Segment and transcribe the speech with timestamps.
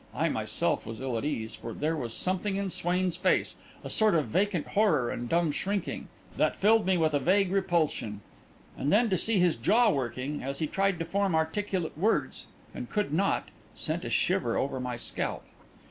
[0.15, 4.15] I myself was ill at ease, for there was something in Swain's face a sort
[4.15, 8.21] of vacant horror and dumb shrinking that filled me with a vague repulsion.
[8.75, 12.89] And then to see his jaw working, as he tried to form articulate words and
[12.89, 15.45] could not, sent a shiver over my scalp.